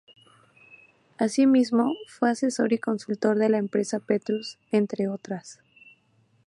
[1.19, 5.59] Asimismo, fue asesor y consultor de la empresa Petrus, entre otras.